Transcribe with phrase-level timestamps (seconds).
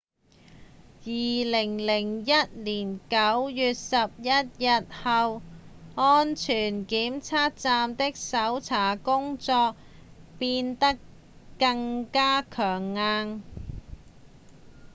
[1.05, 2.25] 2001
[2.65, 5.43] 年9月11日之後
[5.93, 9.75] 安全檢查站的搜查工作
[10.39, 10.97] 變得
[11.59, 13.43] 更加強硬